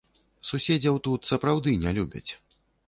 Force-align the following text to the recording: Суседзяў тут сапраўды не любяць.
Суседзяў 0.51 0.95
тут 1.09 1.31
сапраўды 1.33 1.77
не 1.87 1.91
любяць. 2.01 2.29